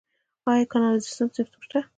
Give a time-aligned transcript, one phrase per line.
[0.49, 1.79] آیا کانالیزاسیون سیستم شته؟